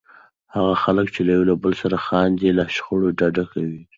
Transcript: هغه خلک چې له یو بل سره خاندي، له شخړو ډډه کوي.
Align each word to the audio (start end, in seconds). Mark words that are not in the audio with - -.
هغه 0.55 0.73
خلک 0.83 1.07
چې 1.15 1.21
له 1.27 1.31
یو 1.37 1.55
بل 1.63 1.73
سره 1.81 1.97
خاندي، 2.05 2.49
له 2.57 2.65
شخړو 2.75 3.09
ډډه 3.19 3.43
کوي. 3.53 3.81